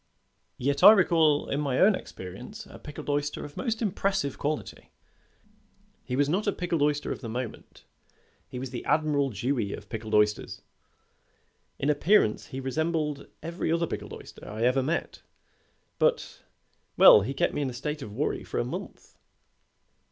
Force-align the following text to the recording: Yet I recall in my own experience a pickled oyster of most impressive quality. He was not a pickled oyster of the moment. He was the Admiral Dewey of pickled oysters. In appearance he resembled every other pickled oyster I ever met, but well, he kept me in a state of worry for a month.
Yet 0.57 0.81
I 0.81 0.93
recall 0.93 1.47
in 1.47 1.61
my 1.61 1.77
own 1.79 1.93
experience 1.93 2.65
a 2.67 2.79
pickled 2.79 3.07
oyster 3.07 3.45
of 3.45 3.55
most 3.55 3.83
impressive 3.83 4.39
quality. 4.39 4.89
He 6.03 6.15
was 6.15 6.27
not 6.27 6.47
a 6.47 6.51
pickled 6.51 6.81
oyster 6.81 7.11
of 7.11 7.21
the 7.21 7.29
moment. 7.29 7.85
He 8.47 8.57
was 8.57 8.71
the 8.71 8.83
Admiral 8.85 9.29
Dewey 9.29 9.73
of 9.75 9.89
pickled 9.89 10.15
oysters. 10.15 10.63
In 11.77 11.91
appearance 11.91 12.47
he 12.47 12.59
resembled 12.59 13.27
every 13.43 13.71
other 13.71 13.85
pickled 13.85 14.13
oyster 14.13 14.49
I 14.49 14.63
ever 14.63 14.81
met, 14.81 15.21
but 15.99 16.41
well, 16.97 17.21
he 17.21 17.35
kept 17.35 17.53
me 17.53 17.61
in 17.61 17.69
a 17.69 17.71
state 17.71 18.01
of 18.01 18.11
worry 18.11 18.43
for 18.43 18.59
a 18.59 18.65
month. 18.65 19.19